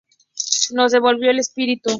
[0.73, 1.89] Nos devolvió el espíritu".